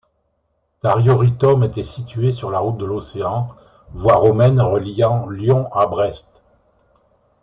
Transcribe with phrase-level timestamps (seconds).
[0.81, 3.49] Darioritum était située sur la route de l'Océan,
[3.93, 6.25] voie romaine reliant Lyon à Brest.